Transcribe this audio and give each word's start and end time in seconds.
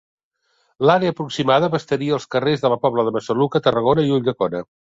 L'àrea 0.89 1.13
aproximada 1.15 1.69
abastaria 1.73 2.17
els 2.19 2.27
carrers 2.37 2.65
de 2.65 2.73
la 2.75 2.81
Pobla 2.89 3.07
de 3.09 3.15
Massaluca, 3.19 3.65
Tarragona 3.69 4.09
i 4.11 4.13
Ulldecona. 4.21 4.67